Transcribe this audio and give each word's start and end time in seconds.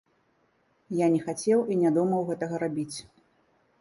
Я 1.05 1.09
не 1.15 1.21
хацеў 1.27 1.59
і 1.75 1.79
не 1.85 1.89
думаў 1.99 2.27
гэтага 2.31 2.55
рабіць. 2.67 2.97